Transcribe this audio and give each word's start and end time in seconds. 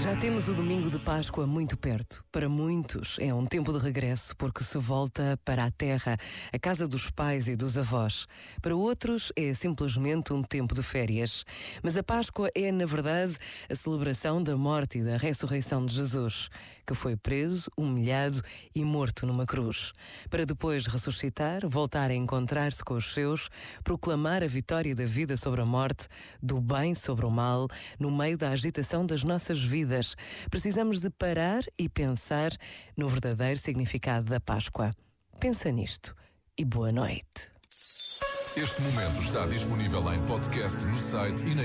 Já 0.00 0.16
temos 0.16 0.48
o 0.48 0.54
domingo 0.54 0.90
de 0.90 0.98
Páscoa 0.98 1.46
muito 1.46 1.76
perto. 1.76 2.24
Para 2.32 2.48
muitos 2.48 3.18
é 3.20 3.32
um 3.32 3.44
tempo 3.44 3.72
de 3.72 3.78
regresso 3.78 4.34
porque 4.36 4.64
se 4.64 4.78
volta 4.78 5.38
para 5.44 5.66
a 5.66 5.70
terra, 5.70 6.16
a 6.50 6.58
casa 6.58 6.88
dos 6.88 7.10
pais 7.10 7.46
e 7.46 7.54
dos 7.54 7.76
avós. 7.76 8.26
Para 8.62 8.74
outros 8.74 9.30
é 9.36 9.52
simplesmente 9.52 10.32
um 10.32 10.42
tempo 10.42 10.74
de 10.74 10.82
férias. 10.82 11.44
Mas 11.82 11.96
a 11.96 12.02
Páscoa 12.02 12.48
é, 12.54 12.72
na 12.72 12.86
verdade, 12.86 13.36
a 13.68 13.74
celebração 13.74 14.42
da 14.42 14.56
morte 14.56 14.98
e 14.98 15.04
da 15.04 15.18
ressurreição 15.18 15.84
de 15.84 15.94
Jesus, 15.94 16.48
que 16.86 16.94
foi 16.94 17.14
preso, 17.14 17.70
humilhado 17.76 18.40
e 18.74 18.82
morto 18.82 19.26
numa 19.26 19.44
cruz. 19.44 19.92
Para 20.30 20.46
depois 20.46 20.86
ressuscitar, 20.86 21.68
voltar 21.68 22.10
a 22.10 22.14
encontrar-se 22.14 22.82
com 22.82 22.94
os 22.94 23.12
seus, 23.12 23.50
proclamar 23.84 24.42
a 24.42 24.48
vitória 24.48 24.94
da 24.94 25.04
vida 25.04 25.36
sobre 25.36 25.60
a 25.60 25.66
morte, 25.66 26.08
do 26.42 26.60
bem 26.60 26.94
sobre 26.94 27.26
o 27.26 27.30
mal, 27.30 27.68
no 28.00 28.10
meio 28.10 28.38
da 28.38 28.50
agitação 28.50 29.04
das 29.04 29.22
nossas 29.22 29.62
vidas 29.62 29.81
vidas. 29.82 30.14
Precisamos 30.50 31.00
de 31.00 31.10
parar 31.10 31.64
e 31.76 31.88
pensar 31.88 32.52
no 32.96 33.08
verdadeiro 33.08 33.58
significado 33.58 34.30
da 34.30 34.40
Páscoa. 34.40 34.90
Pensa 35.40 35.70
nisto 35.70 36.14
e 36.56 36.64
boa 36.64 36.92
noite. 36.92 37.50
Este 38.56 38.82
momento 38.82 39.22
está 39.22 39.46
disponível 39.46 40.12
em 40.12 40.20
podcast 40.26 40.84
no 40.84 40.96
site 40.98 41.42
e 41.46 41.54
na. 41.54 41.62